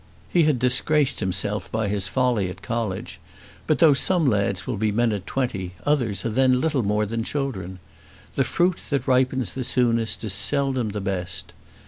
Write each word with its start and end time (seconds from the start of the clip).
He 0.29 0.45
had 0.45 0.57
disgraced 0.57 1.19
himself 1.19 1.71
by 1.71 1.87
his 1.87 2.07
folly 2.07 2.49
at 2.49 2.63
college, 2.63 3.19
but, 3.67 3.77
though 3.77 3.93
some 3.93 4.25
lads 4.25 4.65
will 4.65 4.77
be 4.77 4.91
men 4.91 5.11
at 5.11 5.27
twenty, 5.27 5.73
others 5.85 6.25
are 6.25 6.29
then 6.31 6.59
little 6.59 6.81
more 6.81 7.05
than 7.05 7.23
children. 7.23 7.77
The 8.33 8.43
fruit 8.43 8.79
that 8.89 9.05
ripens 9.07 9.53
the 9.53 9.63
soonest 9.63 10.23
is 10.23 10.33
seldom 10.33 10.89
the 10.89 11.01
best. 11.01 11.53